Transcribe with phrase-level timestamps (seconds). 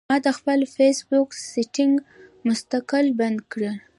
[0.09, 1.93] ما د خپل فېس بک سېټنګ
[2.47, 3.71] مستقل بدل کړۀ